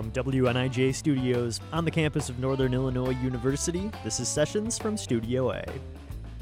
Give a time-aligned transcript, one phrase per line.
[0.00, 5.50] From WNIJ Studios on the campus of Northern Illinois University, this is Sessions from Studio
[5.50, 5.62] A.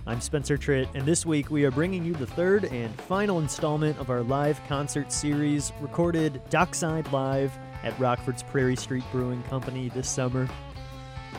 [0.06, 3.98] I'm Spencer Tritt, and this week we are bringing you the third and final installment
[3.98, 7.50] of our live concert series recorded Dockside Live
[7.82, 10.48] at Rockford's Prairie Street Brewing Company this summer.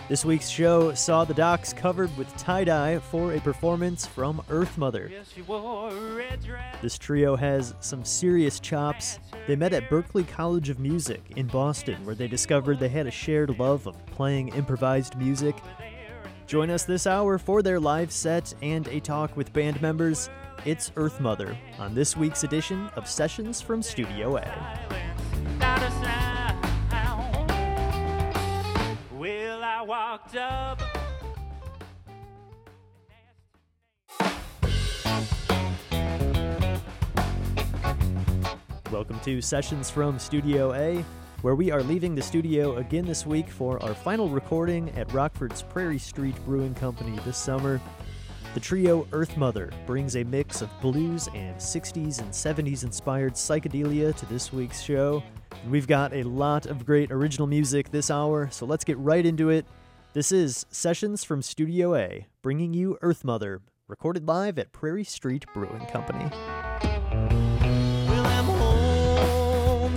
[0.07, 4.75] This week's show saw the Docks covered with tie dye for a performance from Earth
[4.77, 5.11] Mother.
[6.81, 9.19] This trio has some serious chops.
[9.45, 13.11] They met at Berklee College of Music in Boston, where they discovered they had a
[13.11, 15.55] shared love of playing improvised music.
[16.47, 20.31] Join us this hour for their live set and a talk with band members.
[20.65, 26.38] It's Earth Mother on this week's edition of Sessions from Studio A.
[29.83, 30.81] walked up.
[38.91, 41.05] Welcome to Sessions from Studio A,
[41.41, 45.61] where we are leaving the studio again this week for our final recording at Rockford's
[45.61, 47.79] Prairie Street Brewing Company this summer.
[48.55, 54.15] The trio Earth Mother brings a mix of blues and 60s and 70s inspired psychedelia
[54.15, 55.23] to this week's show.
[55.67, 59.49] We've got a lot of great original music this hour, so let's get right into
[59.49, 59.65] it.
[60.13, 65.45] This is Sessions from Studio A, bringing you Earth Mother, recorded live at Prairie Street
[65.53, 66.29] Brewing Company.
[68.07, 69.89] Well,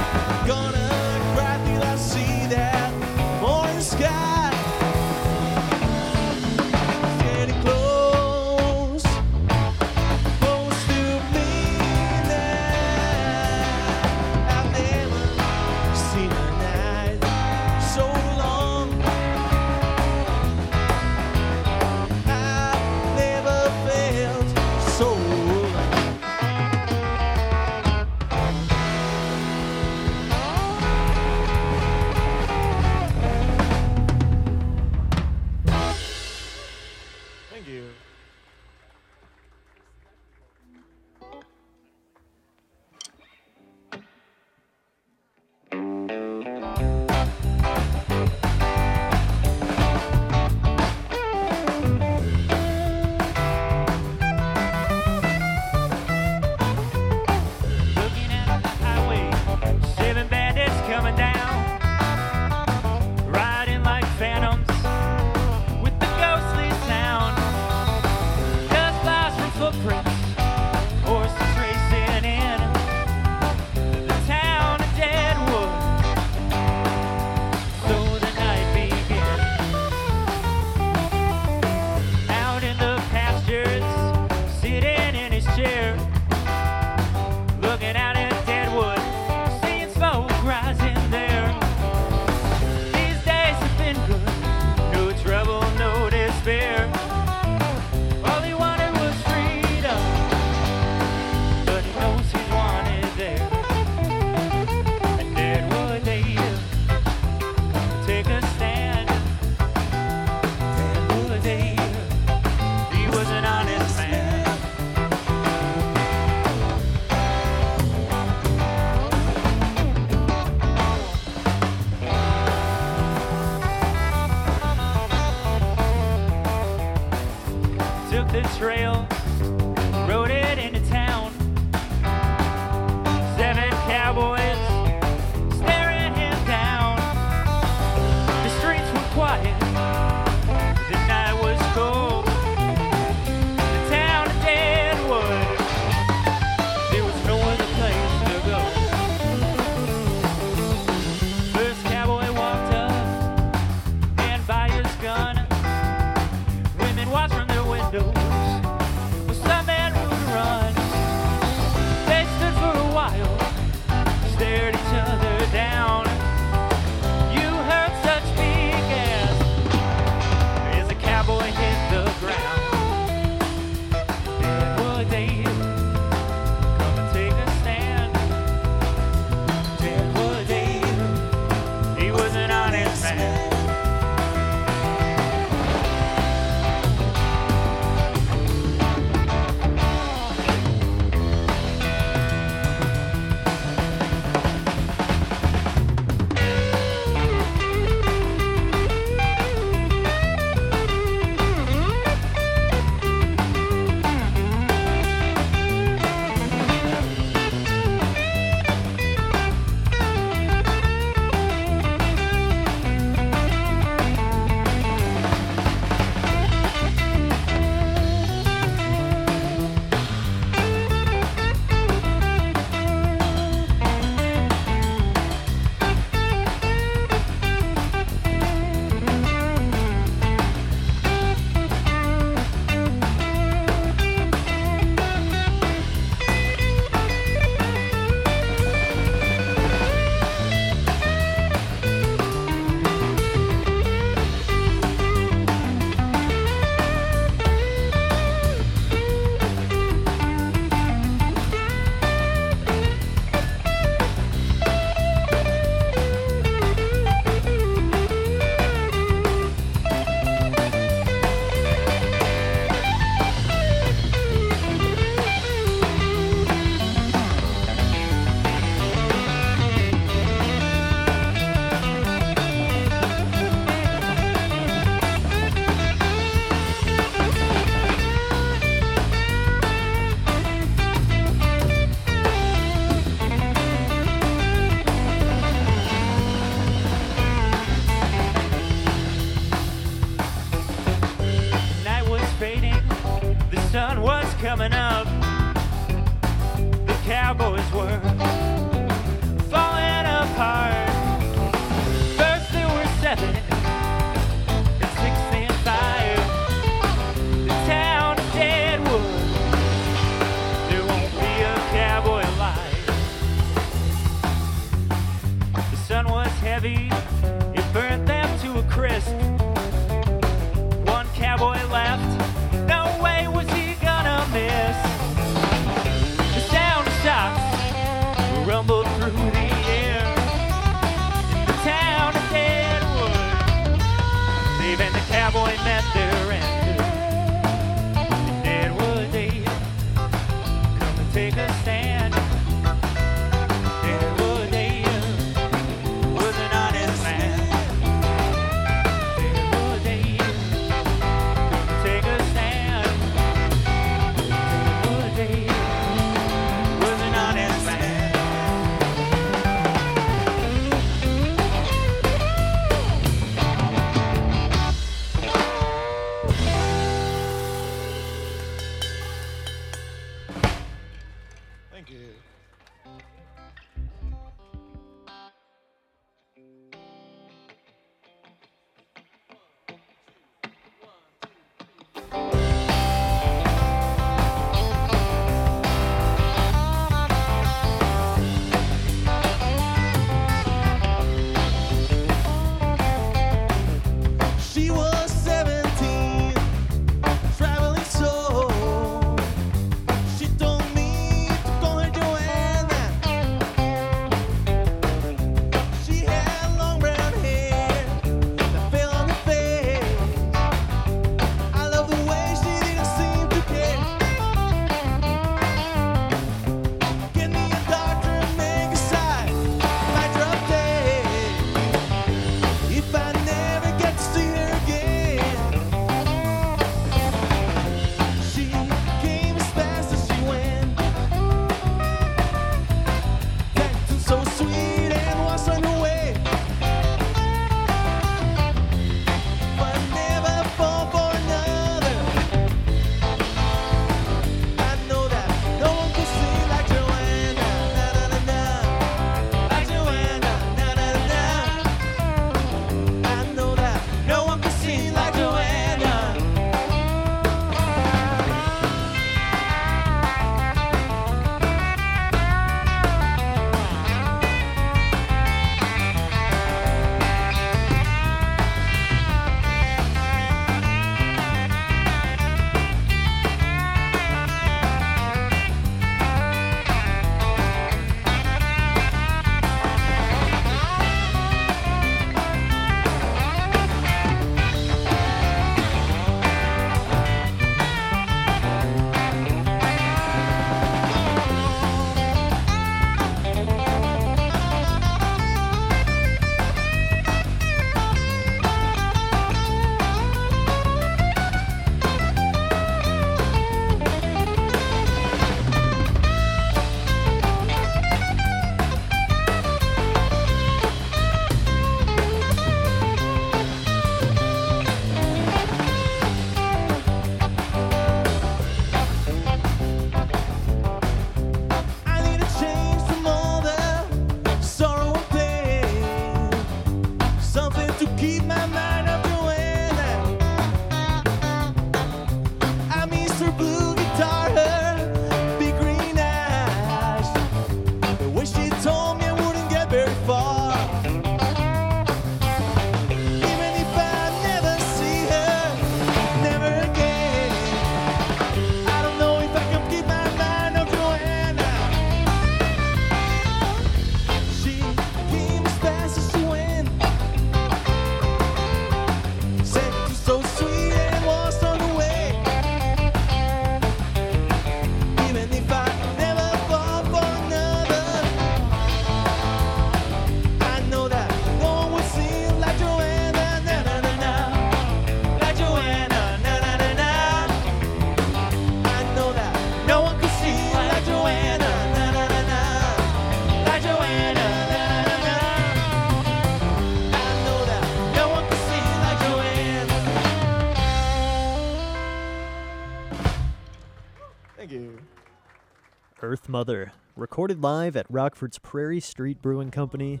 [596.34, 600.00] Mother, recorded live at Rockford's Prairie Street Brewing Company.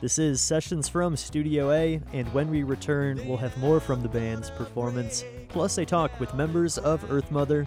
[0.00, 4.08] This is Sessions from Studio A, and when we return, we'll have more from the
[4.08, 7.66] band's performance, plus a talk with members of Earth Mother.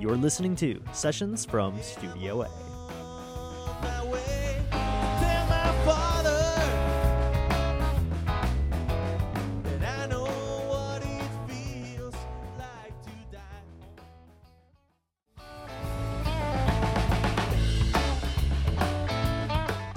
[0.00, 2.48] You're listening to Sessions from Studio A.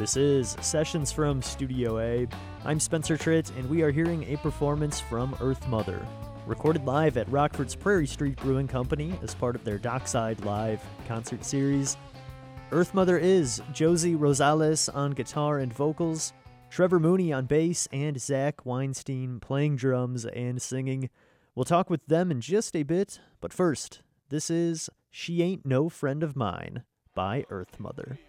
[0.05, 2.27] This is Sessions from Studio A.
[2.63, 5.99] I'm Spencer Tritt, and we are hearing a performance from Earth Mother,
[6.45, 11.43] recorded live at Rockford's Prairie Street Brewing Company as part of their Dockside Live concert
[11.43, 11.97] series.
[12.71, 16.33] Earth Mother is Josie Rosales on guitar and vocals,
[16.69, 21.09] Trevor Mooney on bass, and Zach Weinstein playing drums and singing.
[21.55, 25.89] We'll talk with them in just a bit, but first, this is She Ain't No
[25.89, 26.83] Friend of Mine
[27.15, 28.19] by Earth Mother.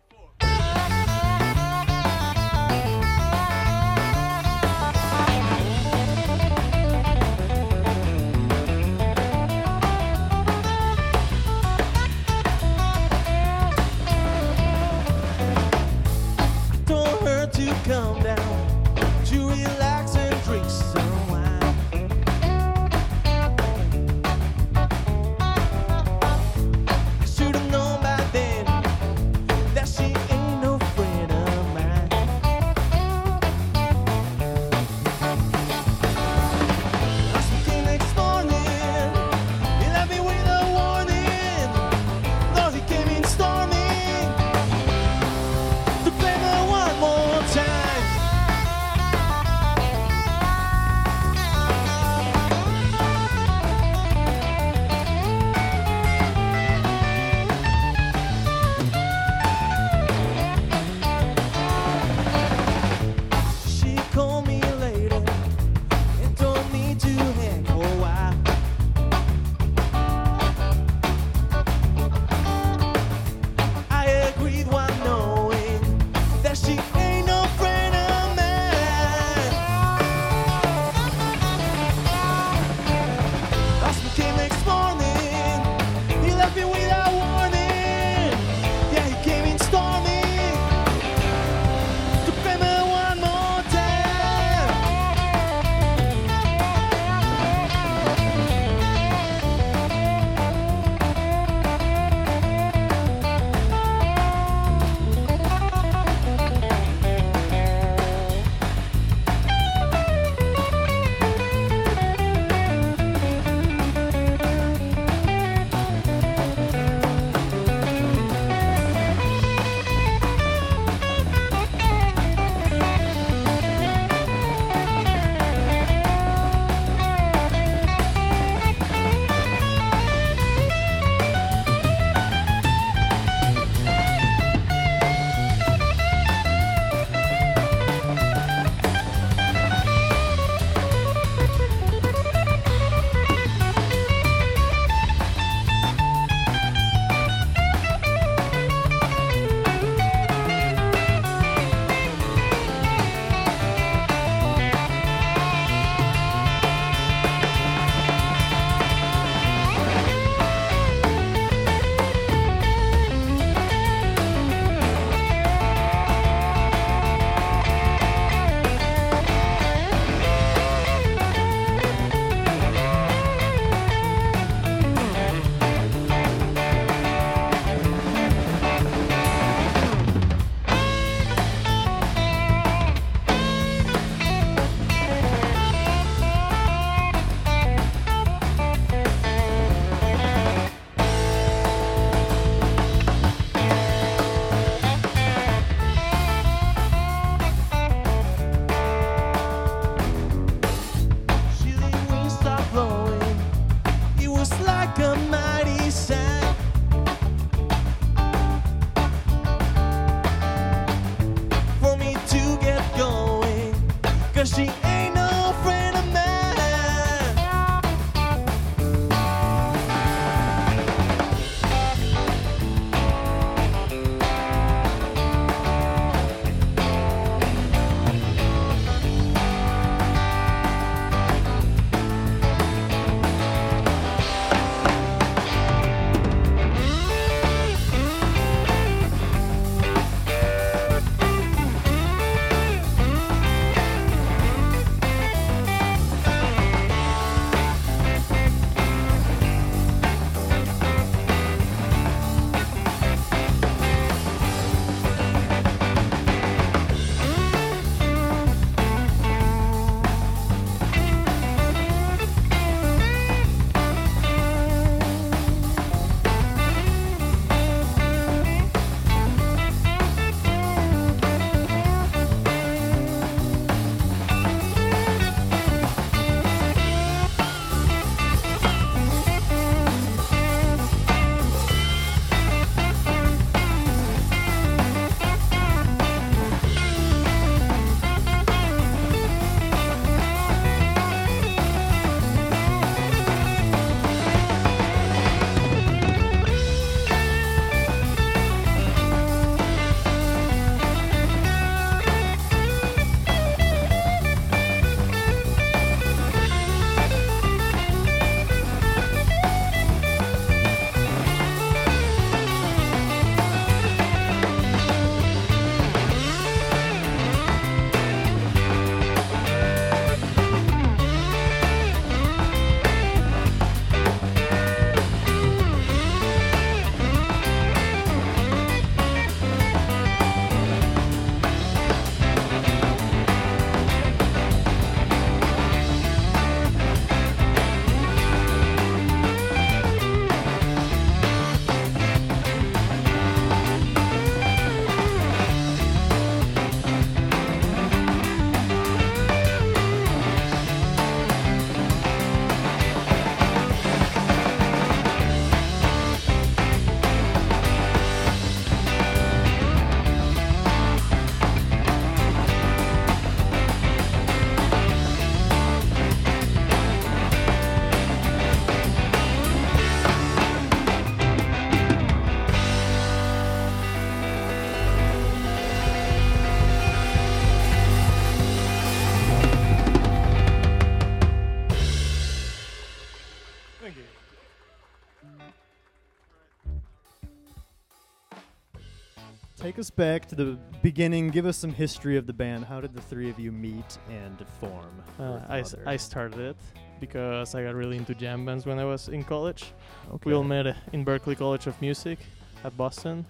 [389.66, 391.30] Take us back to the beginning.
[391.30, 392.64] Give us some history of the band.
[392.64, 395.02] How did the three of you meet and form?
[395.18, 395.74] Uh, I, s-?
[395.84, 396.56] I started it
[397.00, 399.72] because I got really into jam bands when I was in college.
[400.12, 400.30] okay.
[400.30, 402.20] We all met in Berklee College of Music
[402.62, 403.26] at Boston.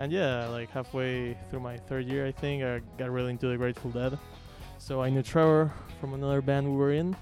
[0.00, 3.56] And yeah, like halfway through my third year, I think, I got really into the
[3.56, 4.18] Grateful Dead.
[4.78, 7.14] So I knew Trevor from another band we were in.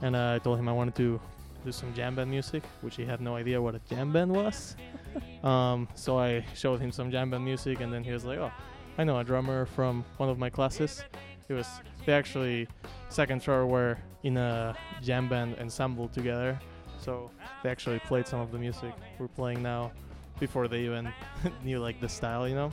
[0.00, 1.20] And uh, I told him I wanted to
[1.64, 4.76] do some jam band music, which he had no idea what a jam band was.
[5.44, 8.52] um, so I showed him some jam band music, and then he was like, oh,
[8.98, 11.04] I know a drummer from one of my classes.
[11.48, 11.66] It was,
[12.06, 12.68] they actually,
[13.08, 16.58] second and Trevor were in a jam band ensemble together.
[16.98, 17.30] So
[17.62, 19.92] they actually played some of the music we're playing now
[20.38, 21.12] before they even
[21.64, 22.72] knew like the style, you know.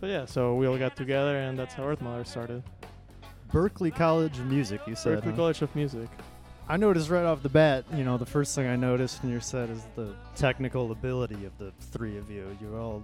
[0.00, 2.62] But yeah, so we all got together and that's how Earth Mother started.
[3.50, 4.80] Berklee College of Music.
[4.86, 5.22] You said.
[5.22, 5.36] Berklee huh?
[5.36, 6.08] College of Music.
[6.66, 7.84] I noticed right off the bat.
[7.94, 11.56] You know, the first thing I noticed in your set is the technical ability of
[11.58, 12.56] the three of you.
[12.60, 13.02] You're all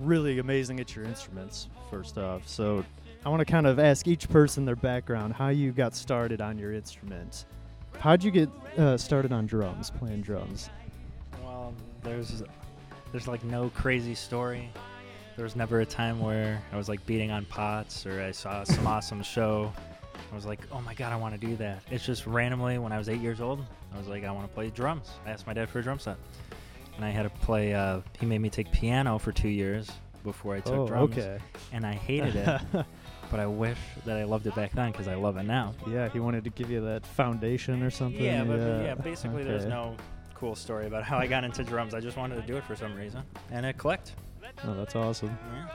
[0.00, 1.68] really amazing at your instruments.
[1.90, 2.84] First off, so
[3.26, 6.58] I want to kind of ask each person their background, how you got started on
[6.58, 7.44] your instrument.
[7.98, 8.48] How'd you get
[8.78, 10.70] uh, started on drums, playing drums?
[11.42, 12.42] Well, there's
[13.12, 14.70] there's like no crazy story.
[15.36, 18.64] There was never a time where I was like beating on pots or I saw
[18.64, 19.72] some awesome show.
[20.30, 21.82] I was like, oh my god, I want to do that.
[21.90, 24.54] It's just randomly when I was eight years old, I was like, I want to
[24.54, 25.10] play drums.
[25.26, 26.16] I asked my dad for a drum set,
[26.96, 27.74] and I had to play.
[27.74, 29.90] Uh, he made me take piano for two years
[30.24, 31.38] before I took oh, drums, okay.
[31.72, 32.60] and I hated it.
[33.30, 35.74] but I wish that I loved it back then because I love it now.
[35.86, 38.22] yeah, he wanted to give you that foundation or something.
[38.22, 39.96] Yeah, but but yeah, basically, there's no
[40.34, 41.94] cool story about how I got into drums.
[41.94, 44.12] I just wanted to do it for some reason, and it clicked.
[44.64, 45.36] Oh, that's awesome.
[45.52, 45.68] Yeah.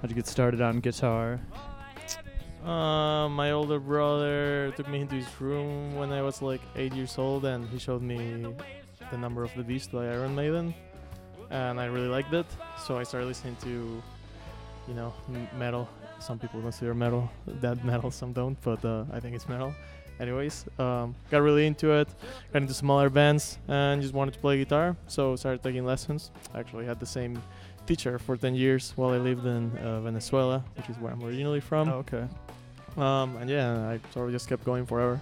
[0.00, 1.40] How'd you get started on guitar?
[2.64, 7.16] Uh, my older brother took me into his room when I was like eight years
[7.18, 8.46] old, and he showed me
[9.10, 10.74] the Number of the Beast by Iron Maiden,
[11.50, 12.46] and I really liked it.
[12.84, 14.02] So I started listening to,
[14.88, 15.14] you know,
[15.56, 15.88] metal.
[16.20, 19.72] Some people consider metal dead metal, some don't, but uh, I think it's metal.
[20.20, 22.08] Anyways, um, got really into it,
[22.52, 24.96] got into smaller bands, and just wanted to play guitar.
[25.06, 26.32] So started taking lessons.
[26.56, 27.40] Actually had the same
[27.88, 31.60] teacher for 10 years while I lived in uh, Venezuela, which is where I'm originally
[31.60, 31.88] from.
[31.88, 32.28] Oh, okay.
[32.98, 35.18] Um, and yeah, I sort of just kept going forever.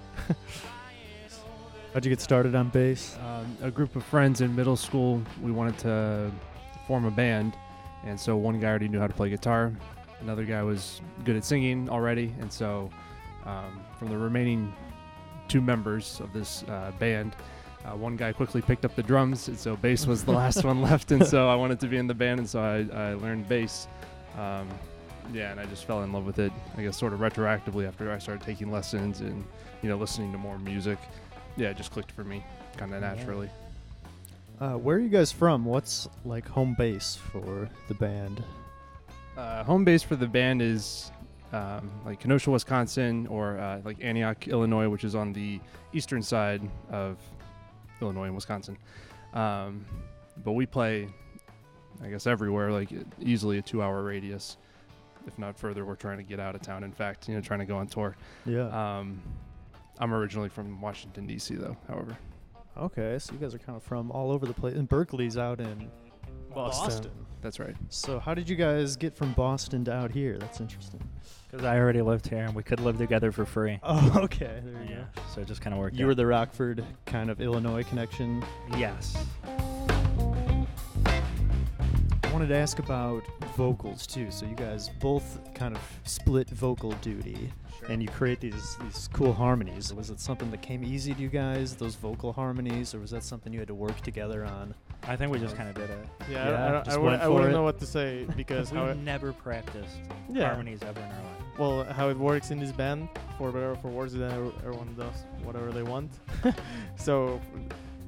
[1.94, 3.16] How'd you get started on bass?
[3.24, 5.22] um, a group of friends in middle school.
[5.40, 6.30] We wanted to
[6.88, 7.54] form a band,
[8.04, 9.72] and so one guy already knew how to play guitar.
[10.20, 12.90] Another guy was good at singing already, and so
[13.44, 14.74] um, from the remaining
[15.46, 17.36] two members of this uh, band,
[17.86, 20.82] uh, one guy quickly picked up the drums, and so bass was the last one
[20.82, 21.12] left.
[21.12, 23.86] And so I wanted to be in the band, and so I, I learned bass.
[24.36, 24.68] Um,
[25.32, 26.52] yeah, and I just fell in love with it.
[26.76, 29.44] I guess sort of retroactively after I started taking lessons and
[29.82, 30.98] you know listening to more music.
[31.56, 32.44] Yeah, it just clicked for me,
[32.76, 33.50] kind of naturally.
[34.60, 35.64] Uh, where are you guys from?
[35.64, 38.42] What's like home base for the band?
[39.36, 41.10] Uh, home base for the band is
[41.52, 45.60] um, like Kenosha, Wisconsin, or uh, like Antioch, Illinois, which is on the
[45.92, 47.18] eastern side of
[48.00, 48.76] Illinois and Wisconsin.
[49.32, 49.84] Um,
[50.44, 51.08] but we play,
[52.02, 54.56] I guess, everywhere, like easily a two-hour radius,
[55.26, 55.84] if not further.
[55.84, 56.84] We're trying to get out of town.
[56.84, 58.16] In fact, you know, trying to go on tour.
[58.44, 58.68] Yeah.
[58.68, 59.22] Um,
[59.98, 61.76] I'm originally from Washington D.C., though.
[61.88, 62.16] However,
[62.76, 64.74] okay, so you guys are kind of from all over the place.
[64.74, 65.90] And Berklee's out in
[66.54, 67.10] Boston.
[67.42, 67.74] that's right.
[67.90, 70.38] So how did you guys get from Boston to out here?
[70.38, 71.00] That's interesting.
[71.50, 73.78] Because I already lived here and we could live together for free.
[73.82, 74.60] Oh, okay.
[74.64, 75.04] There you Yeah.
[75.34, 75.96] So it just kind of worked.
[75.96, 76.08] You out.
[76.08, 78.42] were the Rockford kind of Illinois connection.
[78.76, 79.16] yes.
[82.24, 83.22] I wanted to ask about
[83.56, 84.30] vocals too.
[84.30, 87.50] So you guys both kind of split vocal duty,
[87.88, 89.94] and you create these these cool harmonies.
[89.94, 93.22] Was it something that came easy to you guys, those vocal harmonies, or was that
[93.24, 94.74] something you had to work together on?
[95.08, 96.06] I think we just kind of did it.
[96.28, 97.54] Yeah, Yeah, I, I, don't- just I, wouldn't, I for wouldn't it.
[97.54, 99.96] know what to say because we how it, never practiced
[100.28, 101.58] yeah, harmonies ever in our life.
[101.58, 104.94] well, how it works in this band, for better or for worse, then every- everyone
[104.98, 106.10] does whatever they want.
[106.96, 107.40] so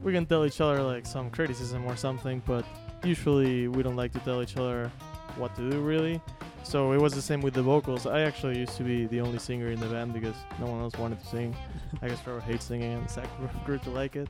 [0.02, 2.64] we can tell each other like some criticism or something, but
[3.04, 4.90] usually we don't like to tell each other
[5.36, 6.20] what to do really.
[6.64, 8.04] So it was the same with the vocals.
[8.06, 10.94] I actually used to be the only singer in the band because no one else
[10.98, 11.56] wanted to sing.
[12.02, 13.28] I guess Trevor hates singing and Zach
[13.64, 14.28] grew to like it.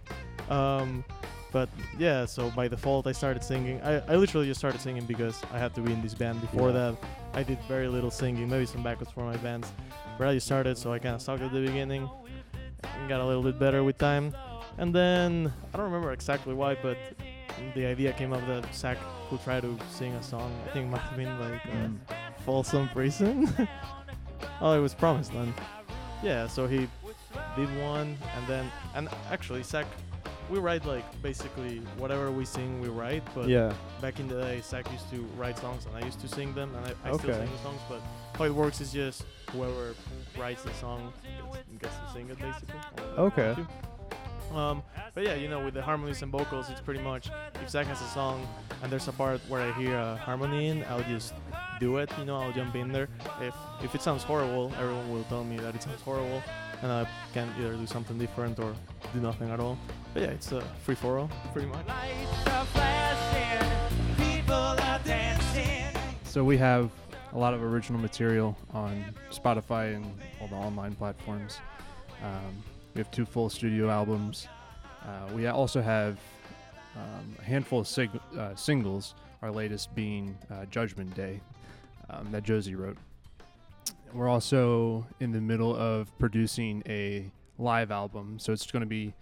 [0.50, 1.04] Um,
[1.52, 3.80] but yeah, so by default I started singing.
[3.82, 6.40] I, I literally just started singing because I had to be in this band.
[6.40, 6.92] Before Yeah.
[6.92, 6.96] that,
[7.34, 9.70] I did very little singing, maybe some backups for my bands.
[10.18, 12.08] But I just started, so I kind of sucked at the beginning.
[12.84, 14.34] And got a little bit better with time.
[14.78, 16.96] And then, I don't remember exactly why, but
[17.74, 18.98] the idea came up that Zach
[19.32, 20.52] would try to sing a song.
[20.66, 21.96] I think it might have been like uh, Mm.
[22.46, 23.48] Folsom Prison.
[24.60, 25.52] oh, it was Promised Land.
[26.22, 26.88] Yeah, so he
[27.56, 29.86] did one, and then, and actually, Zach
[30.50, 33.22] we write like basically whatever we sing, we write.
[33.34, 33.72] But yeah.
[34.00, 36.74] back in the day, Zach used to write songs and I used to sing them,
[36.74, 37.80] and I, I still sing the songs.
[37.88, 38.00] But
[38.36, 39.94] how it works is just whoever
[40.38, 41.12] writes the song
[41.52, 42.74] gets, gets to sing it, basically.
[43.18, 43.56] Okay.
[44.54, 44.82] Um,
[45.14, 47.28] but yeah, you know, with the harmonies and vocals, it's pretty much
[47.62, 48.46] if Zach has a song
[48.82, 51.34] and there's a part where I hear a harmony in, I'll just
[51.80, 52.10] do it.
[52.18, 53.08] You know, I'll jump in there.
[53.42, 56.42] If if it sounds horrible, everyone will tell me that it sounds horrible,
[56.82, 58.74] and I can either do something different or
[59.12, 59.78] do nothing at all.
[60.14, 61.86] But yeah, it's a free for all, pretty much.
[66.24, 66.90] So we have
[67.32, 70.04] a lot of original material on Spotify and
[70.40, 71.58] all the online platforms.
[72.22, 72.62] Um,
[72.94, 74.48] we have two full studio albums.
[75.04, 76.18] Uh, we also have
[76.96, 79.14] um, a handful of sig- uh, singles.
[79.42, 81.40] Our latest being uh, Judgment Day
[82.10, 82.96] um, that Josie wrote.
[84.12, 89.14] We're also in the middle of producing a live album, so it's going to be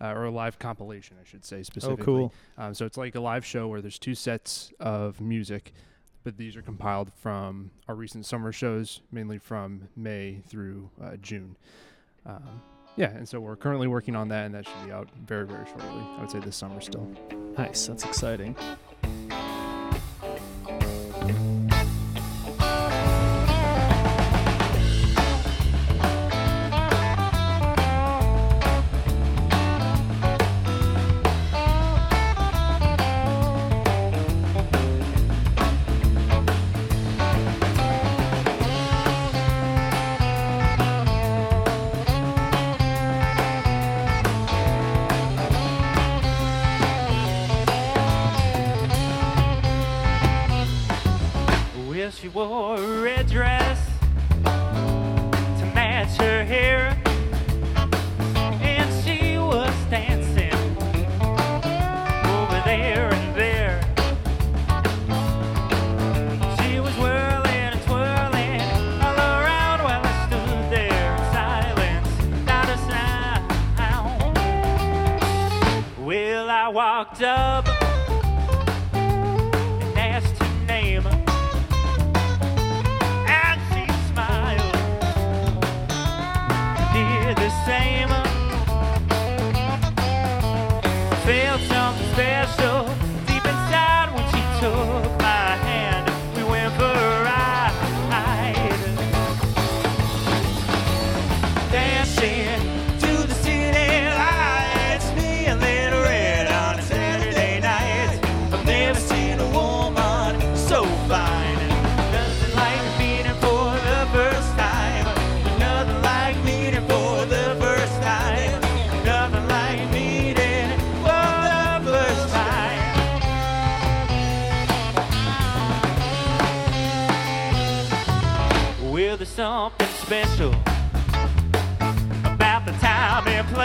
[0.00, 1.92] uh, or a live compilation, I should say specifically.
[1.92, 2.30] Oh, specifically.
[2.58, 2.64] cool.
[2.64, 5.72] Um, so it's like a live show where there's two sets of music,
[6.24, 11.56] but these are compiled from our recent summer shows, mainly from May through uh, June.
[12.26, 12.62] Um,
[12.96, 15.64] yeah, and so we're currently working on that, and that should be out very, very
[15.66, 16.04] shortly.
[16.16, 17.08] I would say this summer still.
[17.56, 17.86] Nice.
[17.86, 18.56] That's exciting.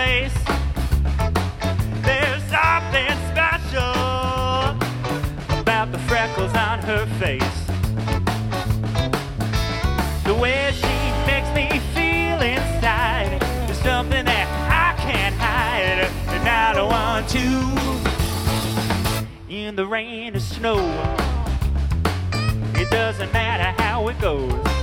[0.08, 0.38] Place.
[2.08, 4.00] There's something special
[5.60, 7.60] about the freckles on her face.
[10.24, 10.98] The way she
[11.32, 14.48] makes me feel inside is something that
[14.86, 16.00] I can't hide,
[16.36, 17.48] and I don't want to.
[19.54, 20.80] In the rain or snow,
[22.76, 24.77] it doesn't matter how it goes.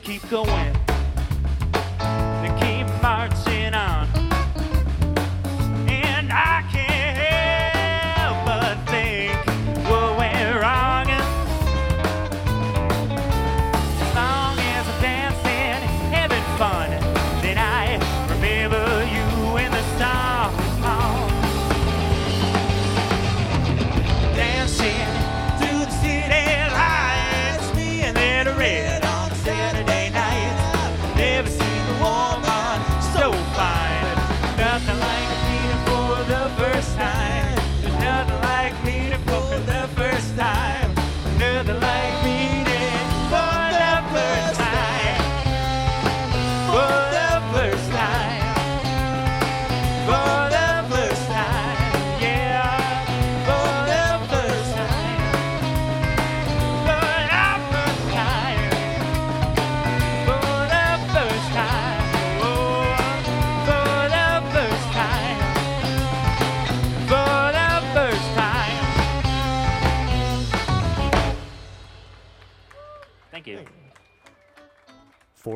[0.00, 0.73] Keep going.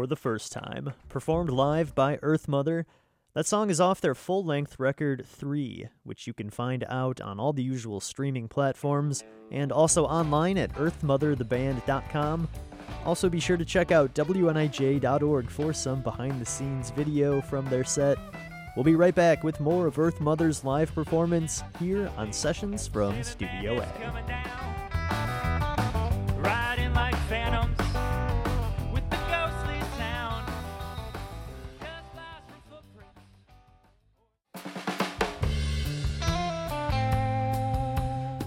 [0.09, 2.87] The first time, performed live by Earth Mother.
[3.35, 7.39] That song is off their full length record 3, which you can find out on
[7.39, 12.49] all the usual streaming platforms and also online at earthmothertheband.com.
[13.05, 17.85] Also, be sure to check out WNIJ.org for some behind the scenes video from their
[17.85, 18.19] set.
[18.75, 23.23] We'll be right back with more of Earth Mother's live performance here on Sessions from
[23.23, 25.38] Studio A.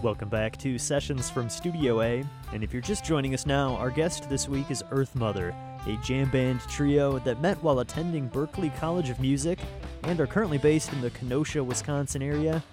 [0.04, 2.24] Welcome back to Sessions from Studio A.
[2.54, 5.54] And if you're just joining us now, our guest this week is Earth Mother,
[5.86, 9.60] a jam band trio that met while attending Berklee College of Music
[10.02, 12.64] and are currently based in the Kenosha, Wisconsin area.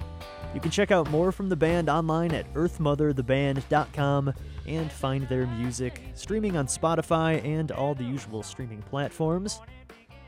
[0.55, 4.33] You can check out more from the band online at earthmothertheband.com
[4.67, 9.61] and find their music streaming on Spotify and all the usual streaming platforms.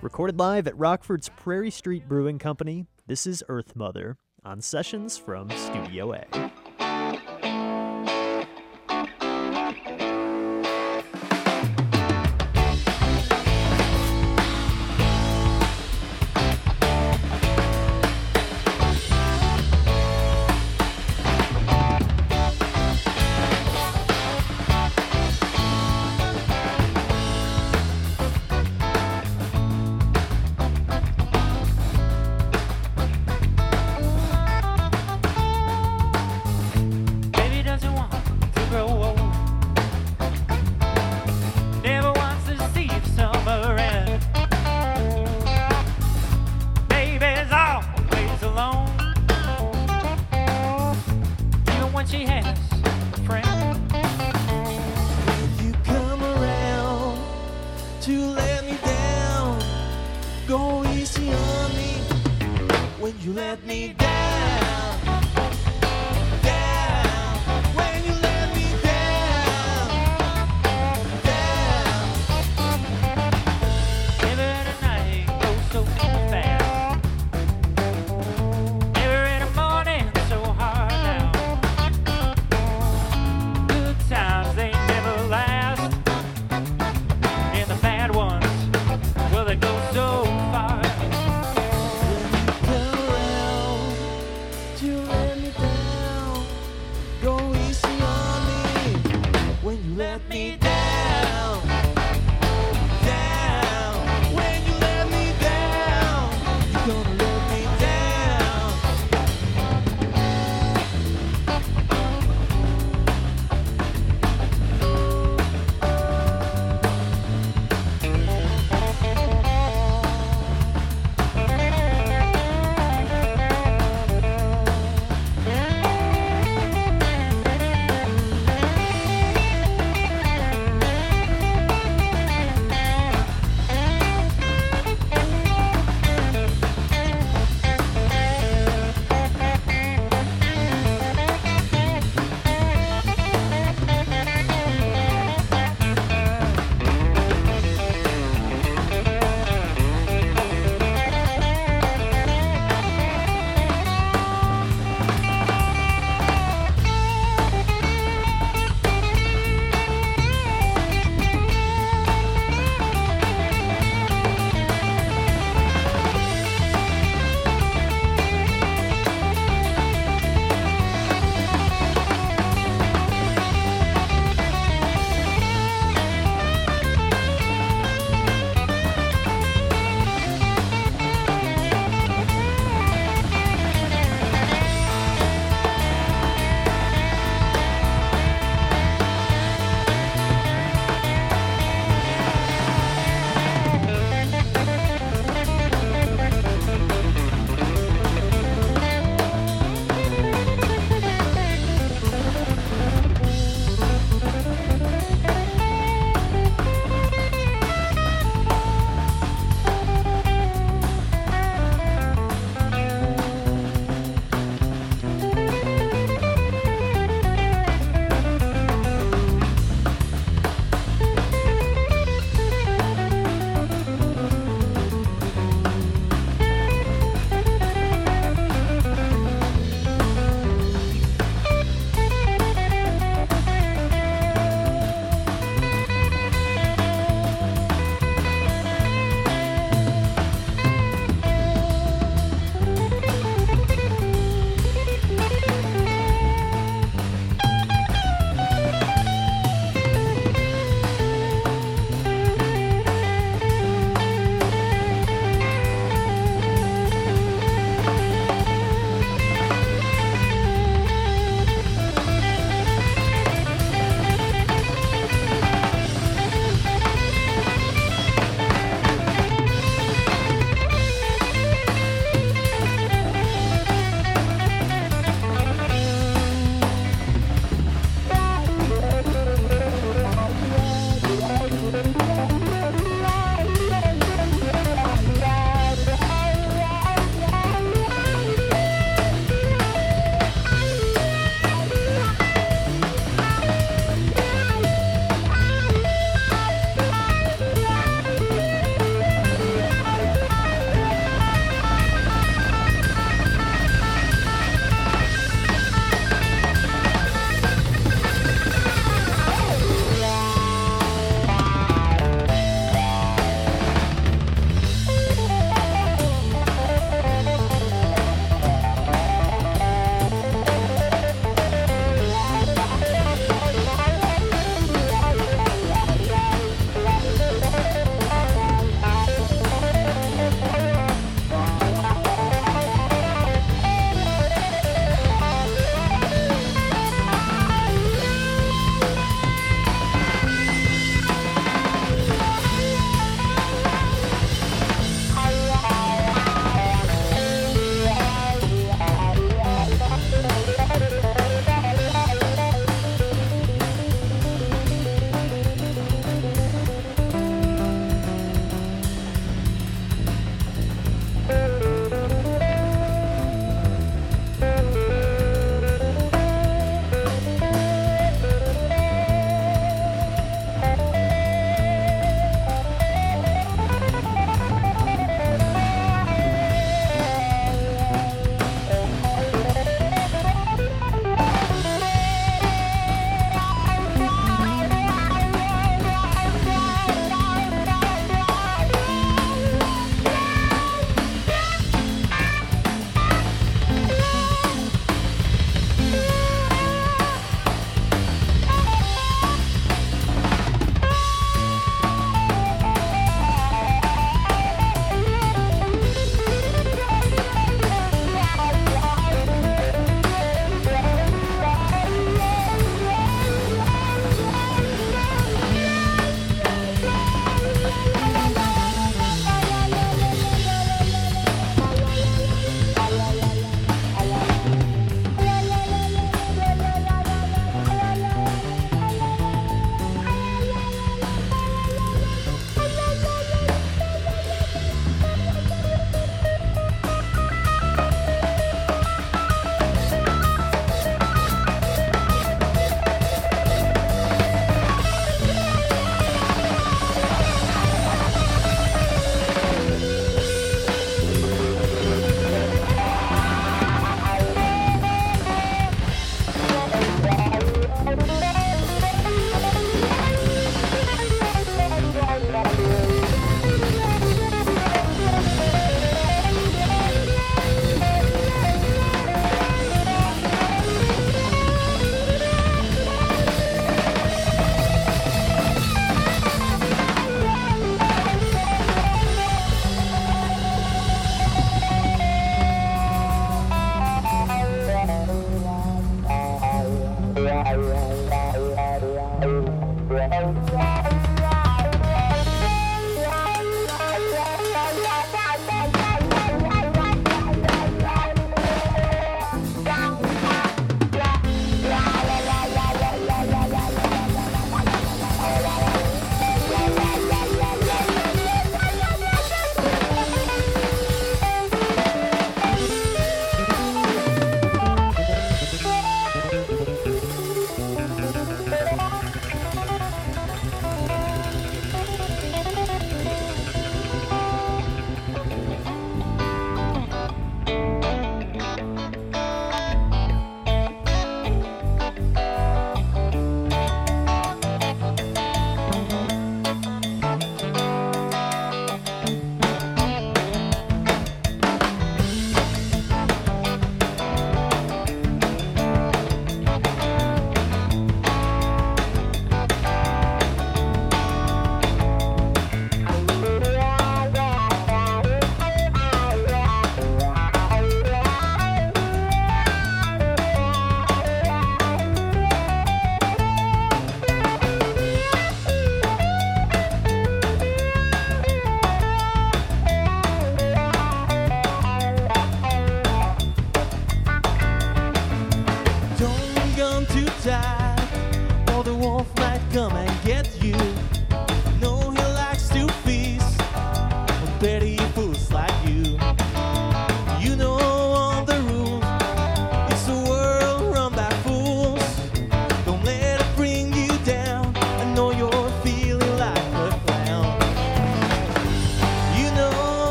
[0.00, 4.16] Recorded live at Rockford's Prairie Street Brewing Company, this is Earth Mother
[4.46, 6.50] on Sessions from Studio A.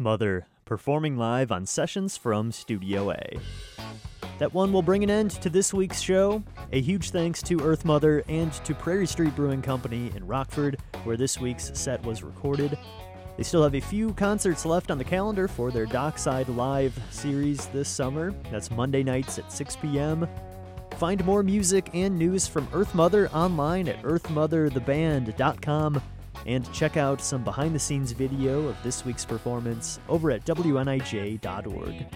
[0.00, 3.38] Mother, performing live on sessions from Studio A.
[4.38, 6.42] That one will bring an end to this week's show.
[6.72, 11.18] A huge thanks to Earth Mother and to Prairie Street Brewing Company in Rockford, where
[11.18, 12.78] this week's set was recorded.
[13.36, 17.66] They still have a few concerts left on the calendar for their Dockside Live series
[17.66, 18.32] this summer.
[18.50, 20.26] That's Monday nights at 6 p.m.
[20.96, 26.00] Find more music and news from Earth Mother online at earthmothertheband.com
[26.46, 32.06] and check out some behind the scenes video of this week's performance over at WNIJ.org.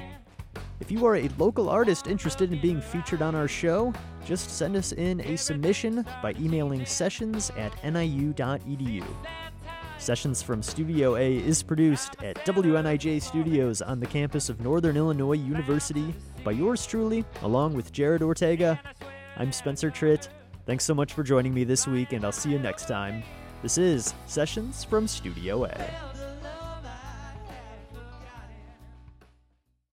[0.81, 3.93] If you are a local artist interested in being featured on our show,
[4.27, 9.05] just send us in a submission by emailing sessions at niu.edu.
[9.99, 15.37] Sessions from Studio A is produced at WNIJ Studios on the campus of Northern Illinois
[15.37, 16.13] University
[16.43, 18.79] by yours truly, along with Jared Ortega.
[19.37, 20.29] I'm Spencer Tritt.
[20.67, 23.23] Thanks so much for joining me this week, and I'll see you next time.
[23.65, 26.14] This is Sessions from Studio A.